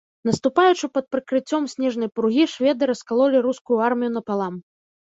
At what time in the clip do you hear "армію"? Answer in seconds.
3.91-4.11